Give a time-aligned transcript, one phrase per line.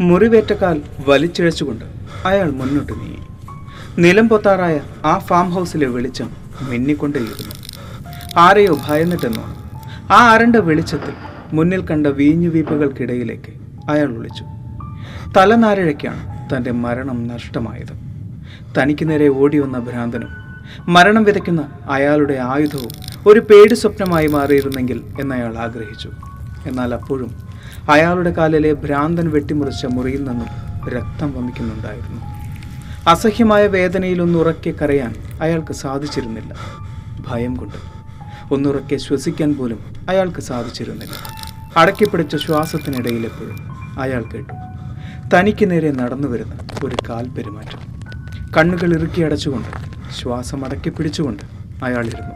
[0.00, 1.84] മുറിവേറ്റക്കാൽ വലിച്ചിഴച്ചുകൊണ്ട്
[2.24, 3.20] അയാൾ മുന്നോട്ട് നീങ്ങി.
[3.98, 6.30] നിലം പൊത്താറായ ആ ഫാം ഹൗസിലെ വെളിച്ചം
[6.68, 7.54] മിന്നിക്കൊണ്ടേയിരുന്നു.
[8.36, 9.44] ആരെയോ ഭയന്നിട്ടെന്നോ.
[10.10, 11.14] ആ അരണ്ട വെളിച്ചത്തിൽ
[11.52, 13.52] മുന്നിൽ കണ്ട വീഞ്ഞുവീപ്പുകൾക്കിടയിലേക്ക്
[13.90, 14.44] അയാൾ വിളിച്ചു
[15.38, 17.94] തലനാരിഴയ്ക്കാണ് തന്റെ മരണം നഷ്ടമായത്.
[18.78, 20.28] തനിക്ക് നേരെ ഓടി വന്ന ഭ്രാന്തനും
[20.88, 22.90] മരണം വിതയ്ക്കുന്ന അയാളുടെ ആയുധവും
[23.26, 26.10] ഒരു പേടി സ്വപ്നമായി മാറിയിരുന്നെങ്കിൽ എന്നയാൾ ആഗ്രഹിച്ചു.
[26.66, 27.55] എന്നാൽ അപ്പോഴും
[27.88, 30.48] അയാളുടെ കാലിലെ ഭ്രാന്തൻ വെട്ടിമുറിച്ച മുറിയിൽ നിന്നും
[30.88, 32.22] രക്തം വമിക്കുന്നുണ്ടായിരുന്നു.
[33.08, 36.54] അസഹ്യമായ വേദനയിൽ ഒന്നുറക്കെ കരയാൻ അയാൾക്ക് സാധിച്ചിരുന്നില്ല.
[37.28, 37.76] ഭയം കൊണ്ട്.
[38.54, 41.12] ഒന്നുറക്കെ ശ്വസിക്കാൻ പോലും അയാൾക്ക് സാധിച്ചിരുന്നില്ല.
[41.76, 43.56] അടക്കിപ്പിടിച്ച ശ്വാസത്തിനിടയിലെപ്പോഴും
[44.00, 44.52] അയാൾ കേട്ടു.
[45.34, 47.80] തനിക്ക് നേരെ നടന്നു വരുന്ന ഒരു കാൽ പെരുമാറ്റം.
[48.56, 49.68] കണ്ണുകൾ ഇറുക്കി അടച്ചുകൊണ്ട്
[50.12, 51.42] ശ്വാസം അടക്കി പിടിച്ചുകൊണ്ട്
[51.84, 52.34] അയാൾ ഇരുന്നു.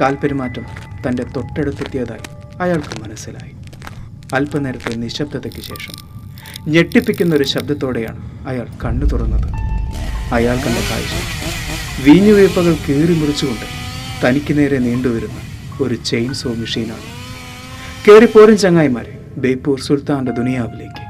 [0.00, 0.62] കാൽ പെരുമാറ്റം
[1.08, 2.20] തന്റെ തൊട്ടടുത്തെത്തിയതായി
[2.60, 3.63] അയാൾക്ക് മനസ്സിലായി.
[4.32, 5.94] അല്പനേരത്തെ നിശബ്ദതയ്ക്ക് ശേഷം
[6.68, 9.48] ഞെട്ടിപ്പിക്കുന്ന ഒരു ശബ്ദത്തോടെയാണ് അയാൾ കണ്ണു തുറന്നത്.
[10.32, 11.14] അയാൾ കണ്ട കാഴ്ച
[12.04, 13.66] വീഞ്ഞുവേപ്പകൾ കീറി മുറിച്ചുകൊണ്ട്
[14.24, 15.40] തനിക്ക് നേരെ നീണ്ടുവരുന്ന
[15.80, 17.08] ഒരു ചെയിൻ സോ മെഷീനാണ്
[18.06, 21.03] കയറിപ്പോരും ചങ്ങായിമാരെ ബേപ്പൂർ സുൽത്താന്റെ ദുനിയാവിലേക്ക്.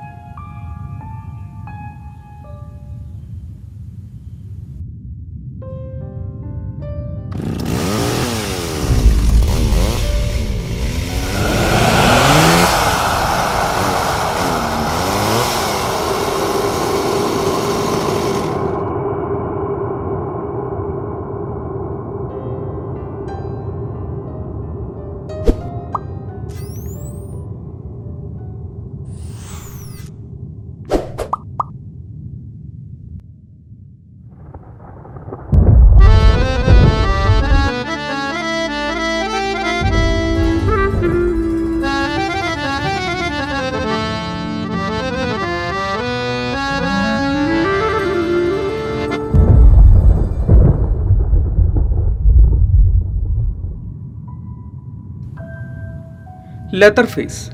[56.74, 57.50] ലെതർ ഫേസ്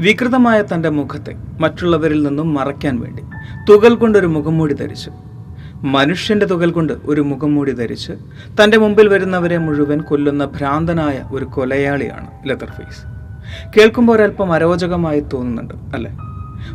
[0.00, 3.22] വികൃതമായ തന്റെ മുഖത്തെ മറ്റുള്ളവരിൽ നിന്നും മറയ്ക്കാൻ വേണ്ടി
[3.70, 5.10] തുകൽ കൊണ്ടൊരു മുഖംമൂടി ധരിച്ചു.
[5.82, 8.12] മനുഷ്യന്റെ തുകൽ കൊണ്ട് ഒരു മുഖംമൂടി ധരിച്ച്
[8.62, 13.02] തന്റെ മുമ്പിൽ വരുന്നവരെ മുഴുവൻ കൊല്ലുന്ന ഭ്രാന്തനായ ഒരു കൊലയാളിയാണ് ലെതർ ഫേസ്
[13.76, 16.10] കേൾക്കുമ്പോൾ ഒരല്പം അരോചകമായി തോന്നുന്നുണ്ട് അല്ലേ?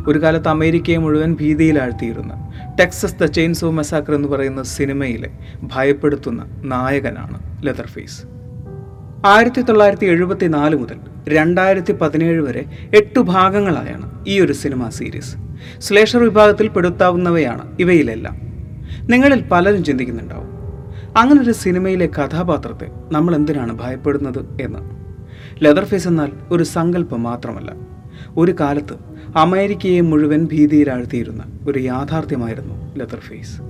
[0.08, 2.32] ഒരു കാലത്ത് അമേരിക്കയെ മുഴുവൻ ഭീതിയിലാഴ്ത്തിയിരുന്ന
[2.80, 5.30] ടെക്സസ് ദ ചെയിൻസോ മെസാക്കർ എന്ന് പറയുന്ന സിനിമയിലെ
[5.62, 8.20] ഭയപ്പെടുത്തുന്ന നായകനാണ് ലെതർ ഫേസ്
[9.26, 10.98] ആയിരത്തി തൊള്ളായിരത്തി എഴുപത്തി നാല് മുതൽ
[11.28, 12.64] രണ്ടായിരത്തി പതിനേഴ് വരെ
[12.94, 15.36] എട്ടു ഭാഗങ്ങളായാണ് ഈ ഒരു സിനിമ സീരീസ്.
[15.78, 18.34] സ്ലേഷർ വിഭാഗത്തിൽ പെടുത്താവുന്നവയാണ് ഇവയിലെല്ലാം.
[19.10, 20.50] നിങ്ങളിൽ പലരും ചിന്തിക്കുന്നുണ്ടാവും
[21.16, 24.78] അങ്ങനെ ഒരു സിനിമയിലെ കഥാപാത്രത്തെ നമ്മൾ എന്തിനാണ് ഭയപ്പെടുന്നത് എന്ന്.
[25.64, 27.72] ലെതർ ഫേസ് എന്നാൽ ഒരു സങ്കല്പം മാത്രമല്ല
[28.36, 28.94] ഒരു കാലത്ത്
[29.36, 33.60] അമേരിക്കയെ മുഴുവൻ ഭീതിയിലാഴ്ത്തിയിരുന്ന ഒരു യാഥാർത്ഥ്യമായിരുന്നു ലെതർ ഫേസ്.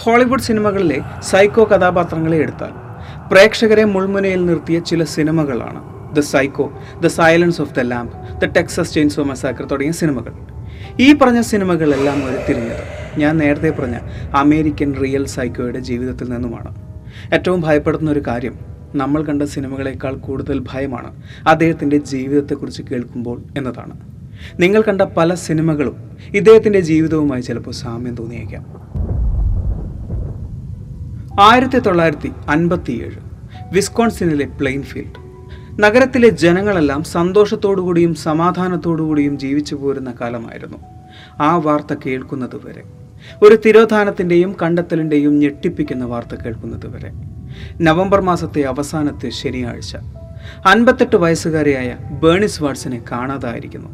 [0.00, 2.87] ഹോളിവുഡ് സിനിമകളിലെ സൈക്കോ കഥാപാത്രങ്ങളെ എടുത്താൽ
[3.30, 5.80] പ്രേക്ഷകരെ മുൾമുനയിൽ നിർത്തിയ ചില സിനിമകളാണ്.
[6.14, 6.72] The psycho
[7.02, 10.32] the silence of the lamb the Texas chainsaw massacre തുടങ്ങിയ സിനിമകൾ.
[11.00, 12.82] ഈ പറഞ്ഞ സിനിമകളെല്ലാം ഉരുത്തിരിഞ്ഞത്
[13.20, 13.98] ഞാൻ നേരത്തെ പറഞ്ഞ
[14.34, 16.70] അമേരിക്കൻ റിയൽ സൈക്കോയുടെ ജീവിതത്തിൽ നിന്നുമാണ്.
[17.34, 18.58] ഏറ്റവും ഭയപ്പെടുന്ന ഒരു കാര്യം
[18.94, 21.10] നമ്മൾ കണ്ട സിനിമകളേക്കാൾ കൂടുതൽ ഭയമാണ്
[21.46, 23.94] അദ്ദേഹത്തിന്റെ ജീവിതത്തെക്കുറിച്ച് കേൾക്കുമ്പോൾ എന്നതാണ്.
[24.60, 25.96] നിങ്ങൾ കണ്ട പല സിനിമകളും
[26.34, 28.64] ഇദ്ദേഹത്തിന്റെ ജീവിതവുമായി ചിലപ്പോൾ സാമ്യം തോന്നിയേക്കാം.
[31.40, 33.20] ആയിരത്തി തൊള്ളായിരത്തി അൻപത്തിയേഴ്
[33.72, 35.20] വിസ്കോൺസിനിലെ പ്ലെയിൻഫീൽഡ്.
[35.80, 40.78] നഗരത്തിലെ ജനങ്ങളെല്ലാം സന്തോഷത്തോടുകൂടിയും സമാധാനത്തോടുകൂടിയും ജീവിച്ചു പോരുന്ന കാലമായിരുന്നു.
[41.40, 42.82] ആ വാർത്ത കേൾക്കുന്നതുവരെ
[43.42, 47.12] ഒരു തിരോധാനത്തിന്റെയും കണ്ടെത്തലിന്റെയും ഞെട്ടിപ്പിക്കുന്ന വാർത്ത കേൾക്കുന്നതുവരെ.
[47.80, 49.96] നവംബർ മാസത്തെ അവസാനത്തെ ശനിയാഴ്ച
[50.66, 53.88] അൻപത്തെട്ട് വയസ്സുകാരിയായ ബേണിസ് വാട്സിനെ കാണാതായിരിക്കുന്നു.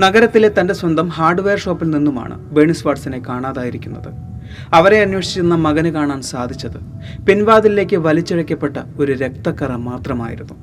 [0.00, 4.35] നഗരത്തിലെ തന്റെ സ്വന്തം ഹാർഡ്വെയർ ഷോപ്പിൽ നിന്നുമാണ് ബേണിസ് വാട്സിനെ കാണാതായിരിക്കുന്നത്.
[4.74, 6.78] അവരെ അന്വേഷിച്ചിരുന്ന മകന് കാണാൻ സാധിച്ചത്
[7.26, 10.54] പിൻവാതിലേക്ക് വലിച്ചഴക്കപ്പെട്ട ഒരു രക്തക്കറ മാത്രമായിരുന്നു.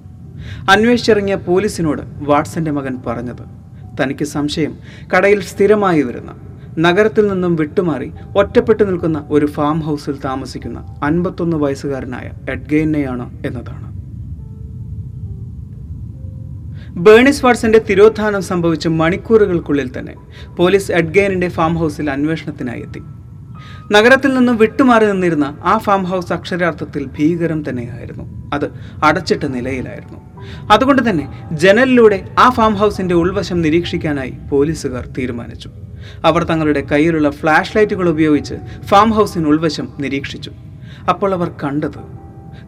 [0.71, 3.43] അന്വേഷിച്ചിറങ്ങിയ പോലീസിനോട് വാട്സന്റെ മകൻ പറഞ്ഞത്
[4.01, 4.73] തനിക്ക് സംശയം
[5.17, 6.31] കടയിൽ സ്ഥിരമായി വരുന്ന
[6.79, 13.93] നഗരത്തിൽ നിന്നും വിട്ടുമാറി ഒറ്റപ്പെട്ടു നിൽക്കുന്ന ഒരു ഫാം ഹൗസിൽ താമസിക്കുന്ന അൻപത്തൊന്ന് വയസ്സുകാരനായ എഡ്ഗെയിനെയാണ് എന്നതാണ്.
[16.97, 20.15] ബേണിസ് വാട്സന്റെ തിരോധാനം സംഭവിച്ച മണിക്കൂറുകൾക്കുള്ളിൽ തന്നെ
[20.57, 23.01] പോലീസ് എഡ്ഗെയിനിന്റെ ഫാം ഹൗസിൽ അന്വേഷണത്തിനായി എത്തി.
[23.91, 28.49] നഗരത്തിൽ നിന്നും വിട്ടുമാറി നിന്നിരുന്ന ആ ഫാം ഹൗസ് അക്ഷരാർത്ഥത്തിൽ ഭീകരം തന്നെയായിരുന്നു.
[28.53, 28.71] അത്
[29.03, 30.17] അടച്ചിട്ട നിലയിലായിരുന്നു.
[30.71, 35.69] അതുകൊണ്ട് തന്നെ ജനലിലൂടെ ആ ഫാം ഹൗസിന്റെ ഉൾവശം നിരീക്ഷിക്കാനായി പോലീസുകാർ തീരുമാനിച്ചു.
[36.25, 40.51] അവർ തങ്ങളുടെ കയ്യിലുള്ള ഫ്ലാഷ് ലൈറ്റുകൾ ഉപയോഗിച്ച് ഫാം ഹൗസിന് ഉൾവശം നിരീക്ഷിച്ചു.
[41.09, 41.99] അപ്പോൾ അവർ കണ്ടത്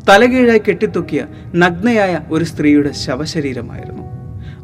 [0.09, 1.25] തലകീഴായി കെട്ടിത്തൂക്കിയ
[1.55, 4.03] നഗ്നയായ ഒരു സ്ത്രീയുടെ ശവശരീരമായിരുന്നു.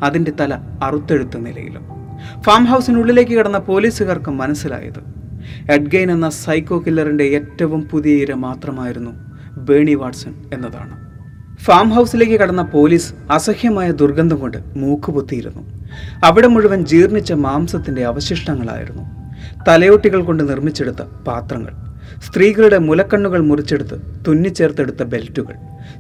[0.04, 1.88] അതിന്റെ തല അറുത്തെടുത്ത നിലയിലും.
[2.42, 5.21] ഫാം ഹൗസിനുള്ളിലേക്ക് കടന്ന പോലീസുകാർക്ക് മനസ്സിലായത്
[5.76, 9.12] എഡ്ഗെയിൻ എന്ന സൈക്കോ കില്ലറിന്റെ ഏറ്റവും പുതിയ ഇര മാത്രമായിരുന്നു
[9.58, 10.96] ബേണി വാട്സൺ എന്നതാണ്.
[11.64, 15.64] ഫാം ഹൗസിലേക്ക് കടന്ന പോലീസ് അസഹ്യമായ ദുർഗന്ധം കൊണ്ട് മൂക്കുപൊത്തിയിരുന്നു.
[16.24, 19.04] അവിടെ മുഴുവൻ ജീർണിച്ച മാംസത്തിന്റെ അവശിഷ്ടങ്ങളായിരുന്നു.
[19.68, 21.74] തലയോട്ടികൾ കൊണ്ട് നിർമ്മിച്ചെടുത്ത പാത്രങ്ങൾ
[22.26, 23.98] സ്ത്രീകളുടെ മുലക്കണ്ണുകൾ മുറിച്ചെടുത്ത്
[24.28, 25.56] തുന്നിച്ചേർത്തെടുത്ത ബെൽറ്റുകൾ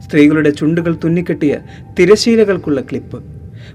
[0.06, 1.58] സ്ത്രീകളുടെ ചുണ്ടുകൾ തുന്നിക്കെട്ടിയ
[2.00, 3.20] തിരശീലകൾക്കുള്ള ക്ലിപ്പ്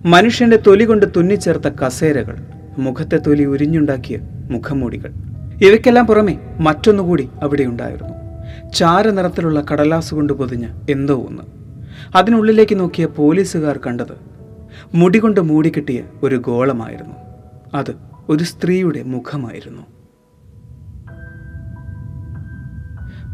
[0.07, 2.37] മനുഷ്യന്റെ തൊലി കൊണ്ട് തുന്നിച്ചേർത്ത കസേരകൾ
[2.79, 4.17] മുഖത്തെ തൊലി ഉരിഞ്ഞുണ്ടാക്കിയ
[4.51, 5.13] മുഖംമൂടികൾ.
[5.63, 8.15] ഇവയ്ക്കെല്ലാം പുറമെ മറ്റൊന്നുകൂടി അവിടെ ഉണ്ടായിരുന്നു.
[8.73, 11.43] ചാരനിറത്തിലുള്ള കടലാസ് കൊണ്ട് പൊതിഞ്ഞ എന്തോ ഒന്ന്.
[12.17, 14.17] അതിനുള്ളിലേക്ക് നോക്കിയ പോലീസുകാർ കണ്ടത്
[14.95, 17.15] മുടി കൊണ്ട് മൂടിക്കിട്ടിയ ഒരു ഗോളമായിരുന്നു.
[17.75, 17.97] അത്
[18.29, 19.83] ഒരു സ്ത്രീയുടെ മുഖമായിരുന്നു.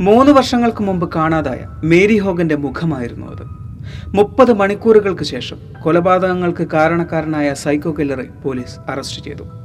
[0.01, 3.63] മൂന്ന് വർഷങ്ങൾക്ക് മുമ്പ് കാണാതായ മേരി ഹോഗന്റെ മുഖമായിരുന്നു അത്.
[4.17, 9.62] മുപ്പത് മണിക്കൂറുകൾക്ക് ശേഷം കൊലപാതകങ്ങൾക്ക് കാരണക്കാരനായ സൈക്കോ കില്ലറെ പോലീസ് അറസ്റ്റ് ചെയ്തു.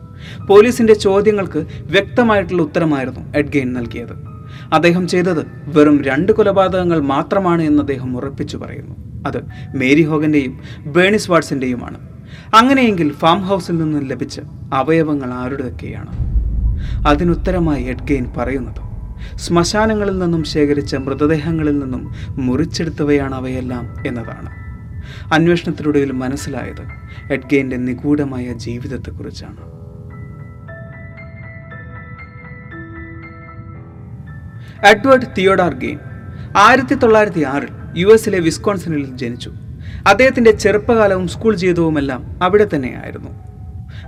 [0.50, 4.27] പോലീസിന്റെ ചോദ്യങ്ങൾക്ക് വ്യക്തമായിട്ടുള്ള ഉത്തരമായിരുന്നു എഡ്ഗെയിൻ നൽകിയത്.
[4.74, 8.95] അദ്ദേഹം ചെയ്തത് വെറും രണ്ട് കൊലപാതകങ്ങൾ മാത്രമാണ് എന്ന് അദ്ദേഹം ഉറപ്പിച്ചു പറയുന്നു.
[9.27, 9.38] അത്
[9.77, 11.97] മേരി ഹോഗന്റെയും ബേണിസ് വാട്സിന്റെയുമാണ്
[12.56, 14.41] അങ്ങനെയെങ്കിൽ ഫാം ഹൗസിൽ നിന്നും ലഭിച്ച
[14.74, 16.38] അവയവങ്ങൾ ആരുടെയൊക്കെയാണ്?
[17.07, 18.88] അതിനുത്തരമായി എഡ്ഗെയിൻ പറയുന്നത്
[19.38, 24.50] ശ്മശാനങ്ങളിൽ നിന്നും ശേഖരിച്ച മൃതദേഹങ്ങളിൽ നിന്നും മുറിച്ചെടുത്തവയാണ് അവയെല്ലാം എന്നതാണ്.
[25.33, 26.83] അന്വേഷണത്തിലൂടെ മനസ്സിലായത്
[27.33, 29.76] എഡ്ഗെയിന്റെ നിഗൂഢമായ ജീവിതത്തെക്കുറിച്ചാണ്.
[34.85, 36.00] എഡ്വേർഡ് തിയോഡാർ ഗെയിൻ
[36.57, 39.51] ആയിരത്തി തൊള്ളായിരത്തി ആറിൽ യു എസിലെ വിസ്കോൺസിനിൽ ജനിച്ചു.
[40.07, 43.29] അദ്ദേഹത്തിന്റെ ചെറുപ്പകാലവും സ്കൂൾ ജീവിതവുമെല്ലാം അവിടെ തന്നെയായിരുന്നു.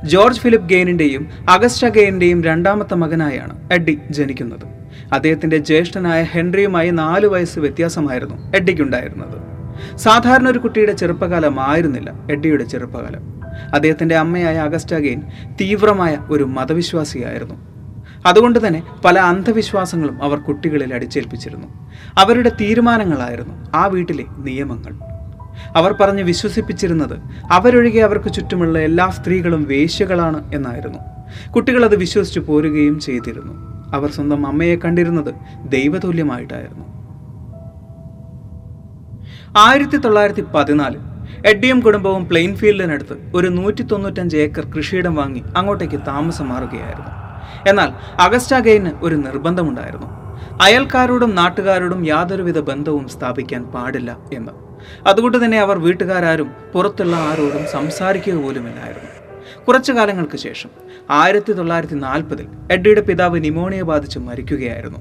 [0.06, 4.68] ജോർജ് ഫിലിപ്പ് ഗെയിനിന്റെയും അഗസ്റ്റ ഗെയിനിന്റെയും രണ്ടാമത്തെ മകനായാണ് എഡ്ഡി ജനിക്കുന്നത്.
[5.14, 9.50] അദ്ദേഹത്തിന്റെ ജ്യേഷ്ഠനായ ഹെൻറിയുമായി നാല് വയസ്സ് വ്യത്യാസമായിരുന്നു എഡ്ഡിക്കുണ്ടായിരുന്നത്.
[9.98, 13.42] സാധാരണ ഒരു കുട്ടിയുടെ ചെറുപ്പകാലമായിരുന്നില്ല എഡ്ഡിയുടെ ചെറുപ്പകാലം.
[13.74, 15.22] അദ്ദേഹത്തിന്റെ അമ്മയായ അഗസ്റ്റ ഗെയിൻ
[15.62, 17.79] തീവ്രമായ ഒരു മതവിശ്വാസിയായിരുന്നു.
[18.26, 21.68] അതുകൊണ്ട് തന്നെ പല അന്ധവിശ്വാസങ്ങളും അവർ കുട്ടികളിൽ അടിച്ചേൽപ്പിച്ചിരുന്നു.
[22.18, 24.94] അവരുടെ തീരുമാനങ്ങളായിരുന്നു ആ വീട്ടിലെ നിയമങ്ങൾ.
[25.76, 27.20] അവർ പറഞ്ഞ് വിശ്വസിപ്പിച്ചിരുന്നത്
[27.52, 31.00] അവരൊഴികെ അവർക്ക് ചുറ്റുമുള്ള എല്ലാ സ്ത്രീകളും വേശ്യകളാണ് എന്നായിരുന്നു.
[31.52, 33.54] കുട്ടികൾ അത് വിശ്വസിച്ചു പോരുകയും ചെയ്തിരുന്നു.
[33.96, 35.34] അവർ സ്വന്തം അമ്മയെ കണ്ടിരുന്നത്
[35.64, 36.86] ദൈവതുല്യമായിട്ടായിരുന്നു.
[39.58, 40.98] ആയിരത്തി തൊള്ളായിരത്തി പതിനാല്
[41.48, 47.19] എഡ്ഡിയും കുടുംബവും പ്ലെയിൻഫീൽഡിനടുത്ത് ഒരു നൂറ്റി തൊണ്ണൂറ്റഞ്ച് ഏക്കർ കൃഷിയിടം വാങ്ങി അങ്ങോട്ടേക്ക് താമസം മാറുകയായിരുന്നു
[47.68, 47.90] എന്നാൽ
[48.22, 50.08] അഗസ്റ്റ ഗെയിന് ഒരു നിർബന്ധമുണ്ടായിരുന്നു.
[50.62, 54.52] അയൽക്കാരോടും നാട്ടുകാരോടും യാതൊരുവിധ ബന്ധവും സ്ഥാപിക്കാൻ പാടില്ല എന്ന്.
[55.08, 59.10] അതുകൊണ്ട് തന്നെ അവർ വീട്ടുകാരും പുറത്തുള്ള ആരോടും സംസാരിക്കുക പോലുമില്ലായിരുന്നു
[59.66, 60.70] കുറച്ചു കാലങ്ങൾക്ക് ശേഷം
[61.10, 65.00] ആയിരത്തി തൊള്ളായിരത്തി നാൽപ്പതിൽ എഡ്ഡിയുടെ പിതാവ് നിമോണിയ ബാധിച്ച് മരിക്കുകയായിരുന്നു.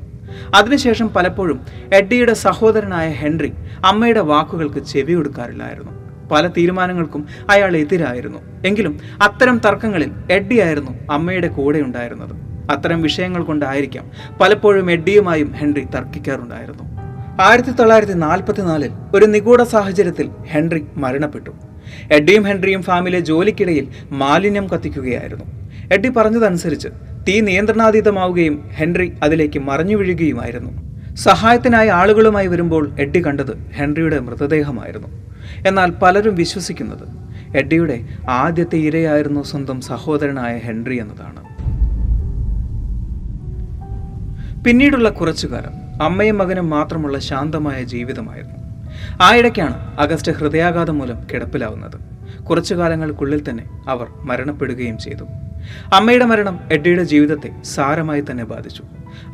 [0.54, 3.52] അതിനുശേഷം പലപ്പോഴും എഡ്ഡിയുടെ സഹോദരനായ ഹെൻറി
[3.84, 5.97] അമ്മയുടെ വാക്കുകൾക്ക് ചെവി കൊടുക്കാറില്ലായിരുന്നു.
[6.30, 8.38] പല തീരുമാനങ്ങൾക്കും അയാൾ എതിരായിരുന്നു.
[8.66, 12.48] എങ്കിലും അത്തരം തർക്കങ്ങളിൽ എഡ്ഡിയായിരുന്നു അമ്മയുടെ കൂടെ ഉണ്ടായിരുന്നത്.
[12.70, 14.10] അത്തരം വിഷയങ്ങൾ കൊണ്ടായിരിക്കാം
[14.40, 16.98] പലപ്പോഴും എഡ്ഡിയുമായും ഹെൻറി തർക്കിക്കാറുണ്ടായിരുന്നു.
[17.42, 21.50] ആയിരത്തി തൊള്ളായിരത്തി നാൽപ്പത്തിനാലിൽ ഒരു നിഗൂഢ സാഹചര്യത്തിൽ ഹെൻറി മരണപ്പെട്ടു.
[22.12, 25.44] എഡ്ഡിയും ഹെൻറിയും ഫാമിലെ ജോലിക്കിടയിൽ മാലിന്യം കത്തിക്കുകയായിരുന്നു.
[25.92, 26.88] എഡ്ഡി പറഞ്ഞതനുസരിച്ച്
[27.28, 30.88] തീ നിയന്ത്രണാതീതമാവുകയും ഹെൻറി അതിലേക്ക് മറഞ്ഞു വീഴുകയുമായിരുന്നു.
[31.14, 35.27] സഹായത്തിനായി ആളുകളുമായി വരുമ്പോൾ എഡ്ഡി കണ്ടത് ഹെൻറിയുടെ മൃതദേഹമായിരുന്നു.
[35.66, 41.58] എന്നാൽ പലരും വിശ്വസിക്കുന്നത് എഡ്ഡിയുടെ ആദ്യത്തെ ഇരയായിരുന്നു സ്വന്തം സഹോദരനായ ഹെൻറി എന്നതാണ്.
[44.64, 48.58] പിന്നീടുള്ള കുറച്ചുകാലം അമ്മയും മകനും മാത്രമുള്ള ശാന്തമായ ജീവിതമായിരുന്നു.
[49.20, 52.18] ആ ഇടയ്ക്കാണ് അഗസ്റ്റ് ഹൃദയാഘാതം മൂലം കിടപ്പിലാവുന്നത്.
[52.44, 55.24] കുറച്ചു കാലങ്ങൾക്കുള്ളിൽ തന്നെ അവർ മരണപ്പെടുകയും ചെയ്തു.
[55.94, 58.84] അമ്മയുടെ മരണം എഡ്ഡിയുടെ ജീവിതത്തെ സാരമായി തന്നെ ബാധിച്ചു.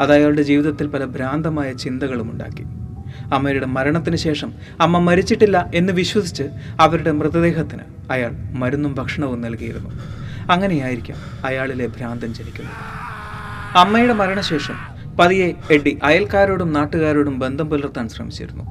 [0.01, 2.84] അത് അയാളുടെ ജീവിതത്തിൽ പല ഭ്രാന്തമായ ചിന്തകളും ഉണ്ടാക്കി.
[3.33, 6.43] അമ്മയുടെ മരണത്തിന് ശേഷം അമ്മ മരിച്ചിട്ടില്ല എന്ന് വിശ്വസിച്ച്
[6.81, 9.91] അവരുടെ മൃതദേഹത്തിന് അയാൾ മരുന്നും ഭക്ഷണവും നൽകിയിരുന്നു.
[10.51, 12.75] അങ്ങനെയായിരിക്കാം അയാളിലെ ഭ്രാന്തൻ ജനിക്കുന്നത്.
[13.77, 14.75] അമ്മയുടെ മരണശേഷം
[15.21, 18.65] പതിയെ എഡ്ഡി അയൽക്കാരോടും നാട്ടുകാരോടും ബന്ധം പുലർത്താൻ ശ്രമിച്ചിരുന്നു.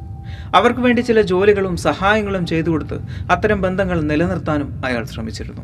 [0.56, 3.00] അവർക്ക് വേണ്ടി ചില ജോലികളും സഹായങ്ങളും ചെയ്തു കൊടുത്ത്
[3.32, 5.62] അത്തരം ബന്ധങ്ങൾ നിലനിർത്താനും അയാൾ ശ്രമിച്ചിരുന്നു.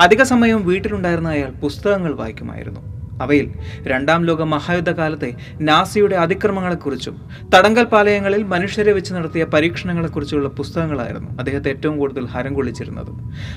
[0.00, 2.91] അധിക സമയം വീട്ടിലുണ്ടായിരുന്ന അയാൾ പുസ്തകങ്ങൾ വായിക്കുമായിരുന്നു.
[3.20, 3.52] അവയിൽ
[3.86, 7.20] രണ്ടാം ലോക മഹായുദ്ധകാലത്തെ നാസിയുടെ അതിക്രമങ്ങളെക്കുറിച്ചും
[7.54, 13.10] തടങ്കൽ പാലയങ്ങളിൽ മനുഷ്യരെ വെച്ച് നടത്തിയ പരീക്ഷണങ്ങളെക്കുറിച്ചുള്ള പുസ്തകങ്ങളായിരുന്നു അദ്ദേഹത്തെ ഏറ്റവും കൂടുതൽ ഹരം കൊള്ളിച്ചിരുന്നത്.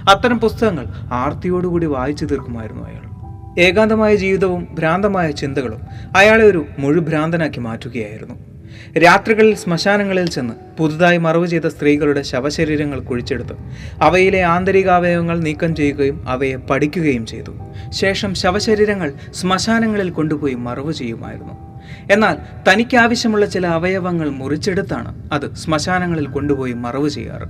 [0.10, 3.16] അത്തരം പുസ്തകങ്ങൾ ആർത്തിയോടുകൂടി വായിച്ചു തീർക്കുമായിരുന്നു അയാൾ.
[3.60, 5.80] ഏകാന്തമായ ജീവിതവും ഭ്രാന്തമായ ചിന്തകളും
[6.18, 8.55] അയാളെ ഒരു മുഴുഭ്രാന്തനാക്കി മാറ്റുകയായിരുന്നു.
[8.98, 13.54] രാത്രികളിൽ ശ്മശാനങ്ങളിൽ ചെന്ന് പുതുതായി മറവ് ചെയ്ത സ്ത്രീകളുടെ ശവശരീരങ്ങൾ കുഴിച്ചെടുത്ത്
[14.02, 17.52] അവയിലെ ആന്തരികാവയവങ്ങൾ നീക്കം ചെയ്യുകയും അവയെ പഠിക്കുകയും ചെയ്തു.
[17.90, 21.54] ശേഷം ശവശരീരങ്ങൾ ശ്മശാനങ്ങളിൽ കൊണ്ടുപോയി മറവ് ചെയ്യുമായിരുന്നു.
[22.12, 22.38] എന്നാൽ
[22.72, 27.48] തനിക്ക് ആവശ്യമുള്ള ചില അവയവങ്ങൾ മുറിച്ചെടുത്താണ് അത് ശ്മശാനങ്ങളിൽ കൊണ്ടുപോയി മറവ് ചെയ്യാറ്.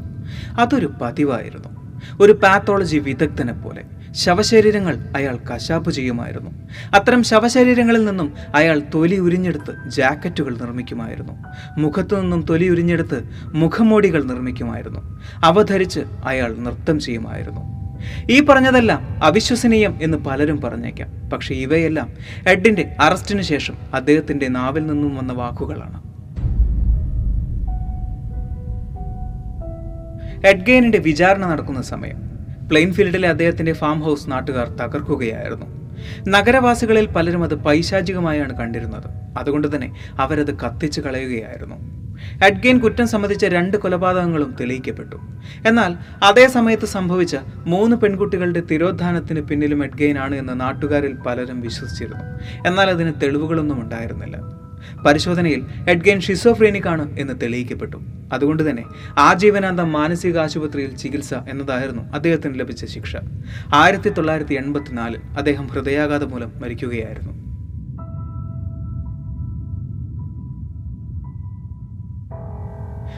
[0.60, 1.86] അതൊരു പതിവായിരുന്നു.
[2.20, 3.84] ഒരു പാത്തോളജി വിദഗ്ധനെ പോലെ
[4.16, 6.52] ശവശരീരങ്ങൾ അയാൾ കശാപ്പ് ചെയ്യുമായിരുന്നു.
[6.94, 11.34] അത്തരം ശവശരീരങ്ങളിൽ നിന്നും അയാൾ തൊലി ഉരിഞ്ഞെടുത്ത് ജാക്കറ്റുകൾ നിർമ്മിക്കുമായിരുന്നു.
[11.78, 15.20] മുഖത്തു നിന്നും തൊലി ഉരിഞ്ഞെടുത്ത് മുഖമോടികൾ നിർമ്മിക്കുമായിരുന്നു.
[15.44, 17.76] അവ ധരിച്ച് അയാൾ നൃത്തം ചെയ്യുമായിരുന്നു.
[18.30, 21.30] ഈ പറഞ്ഞതെല്ലാം അവിശ്വസനീയം എന്ന് പലരും പറഞ്ഞേക്കാം.
[21.30, 22.14] പക്ഷേ ഇവയെല്ലാം
[22.48, 26.06] എഡിന്റെ അറസ്റ്റിന് ശേഷം അദ്ദേഹത്തിന്റെ നാവിൽ നിന്നും വന്ന വാക്കുകളാണ്.
[30.48, 32.36] എഡ്ഗെയിനിന്റെ വിചാരണ നടക്കുന്ന സമയം.
[32.70, 35.66] പ്ലെയിൻഫീൽഡിലെ അദ്ദേഹത്തിന്റെ ഫാം ഹൗസ് നാട്ടുകാർ തകർക്കുകയായിരുന്നു.
[36.28, 39.04] നഗരവാസികളിൽ പലരും അത് പൈശാചികമായാണ് കണ്ടിരുന്നത്.
[39.38, 41.76] അതുകൊണ്ട് തന്നെ അവരത് കത്തിച്ചു കളയുകയായിരുന്നു.
[42.46, 45.16] അഡ്ഗെയിൻ കുറ്റം സംബന്ധിച്ച രണ്ട് കൊലപാതകങ്ങളും തെളിയിക്കപ്പെട്ടു.
[45.68, 52.24] എന്നാൽ അതേ സമയത്ത് സംഭവിച്ച മൂന്ന് പെൺകുട്ടികളുടെ തിരോധാനത്തിന് പിന്നിലും എഡ്ഗെയിൻ ആണ് എന്ന് നാട്ടുകാരിൽ പലരും വിശ്വസിച്ചിരുന്നു.
[52.68, 54.65] എന്നാൽ അതിന് തെളിവുകളൊന്നും ഉണ്ടായിരുന്നില്ല.
[55.06, 57.98] പരിശോധനയിൽ എഡ്ഗൻ ഷിസോഫ്രീനിക് ആണ് എന്ന് തെളിയിക്കപ്പെട്ടു.
[58.34, 58.84] അതുകൊണ്ട് തന്നെ
[59.20, 63.16] ആജീവനാന്തം മാനസിക ആശുപത്രിയിൽ ചികിത്സ എന്നതായിരുന്നു അദ്ദേഹത്തിന് ലഭിച്ച ശിക്ഷ.
[63.74, 67.46] ആയിരത്തി തൊള്ളായിരത്തി എൺപത്തിനാലിൽ അദ്ദേഹം ഹൃദയാഘാതം മൂലം മരിക്കുകയായിരുന്നു.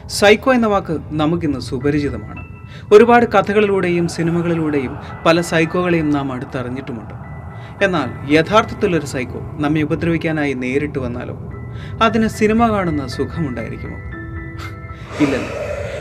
[0.08, 2.46] സൈക്കോ എന്ന വാക്ക് നമുക്കിന്ന് സുപരിചിതമാണ്.
[2.92, 7.14] ഒരുപാട് കഥകളിലൂടെയും സിനിമകളിലൂടെയും പല സൈക്കോകളെയും നാം അടുത്തറിഞ്ഞിട്ടുമുണ്ട്.
[7.84, 11.57] എന്നാൽ യഥാർത്ഥത്തിലൊരു സൈക്കോ നമ്മെ ഉപദ്രവിക്കാനായി നേരിട്ട് വന്നാലോ?
[12.02, 13.96] അതിന് സിനിമ കാണുന്ന സുഖമുണ്ടായിരിക്കുമോ?
[15.24, 15.36] ഇല്ല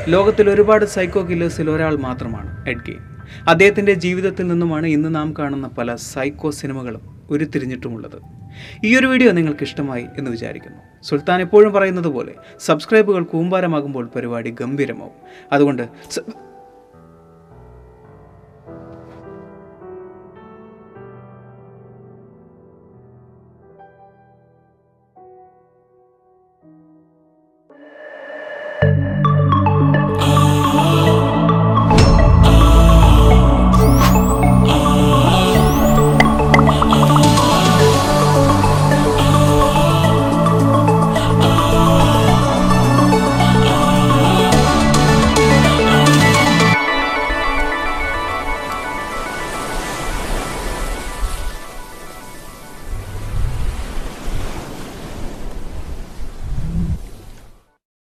[0.07, 2.99] ലോകത്തിൽ ഒരുപാട് സൈക്കോ കില്ലേഴ്സിൽ ഒരാൾ മാത്രമാണ് എഡ്ഗെയിൻ
[3.47, 8.21] അദ്ദേഹത്തിന്റെ ജീവിതത്തിൽ നിന്നുമാണ് ഇന്ന് നാം കാണുന്ന പല സൈക്കോ സിനിമകളും ഉരുത്തിരിഞ്ഞിട്ടുമുള്ളത്.
[8.85, 10.77] ഈ ഒരു വീഡിയോ നിങ്ങൾക്ക് ഇഷ്ടമായി എന്ന് വിചാരിക്കുന്നു.
[11.03, 15.45] സുൽത്താൻ എപ്പോഴും പറയുന്നത് പോലെ സബ്സ്ക്രൈബുകൾ കൂമ്പാരമാകുമ്പോൾ പരിപാടി ഗംഭീരമാവും.
[15.53, 15.89] അതുകൊണ്ട്